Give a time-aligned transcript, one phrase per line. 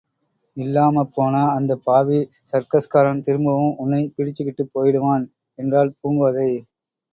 [0.57, 2.17] இல்லாமப் போனா அந்தப் பாவி
[2.51, 5.27] சர்க்கஸ்காரன் திரும்பவும் உன்னைப் பிடிச்சிக்கிட்டுப் போயிடுவான்!
[5.59, 6.51] என்றாள் பூங்கோதை.